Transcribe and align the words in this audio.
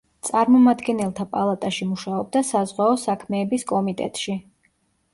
წარმომადგენელთა 0.27 1.25
პალატაში 1.35 1.87
მუშაობდა 1.91 2.43
საზღვაო 2.51 2.99
საქმეების 3.05 3.71
კომიტეტში. 3.77 4.43